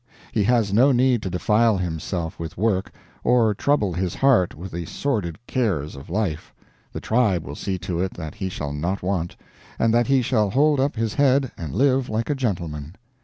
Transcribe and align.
He 0.31 0.45
has 0.45 0.73
no 0.73 0.91
need 0.91 1.21
to 1.21 1.29
defile 1.29 1.77
himself 1.77 2.39
with 2.39 2.57
work, 2.57 2.91
or 3.23 3.53
trouble 3.53 3.93
his 3.93 4.15
heart 4.15 4.55
with 4.55 4.71
the 4.71 4.87
sordid 4.87 5.37
cares 5.45 5.95
of 5.95 6.09
life; 6.09 6.51
the 6.91 6.99
tribe 6.99 7.43
will 7.45 7.53
see 7.53 7.77
to 7.85 7.99
it 7.99 8.15
that 8.15 8.33
he 8.33 8.49
shall 8.49 8.73
not 8.73 9.03
want, 9.03 9.35
and 9.77 9.93
that 9.93 10.07
he 10.07 10.23
shall 10.23 10.49
hold 10.49 10.79
up 10.79 10.95
his 10.95 11.13
head 11.13 11.51
and 11.55 11.75
live 11.75 12.09
like 12.09 12.31
a 12.31 12.35
gentleman. 12.35 12.95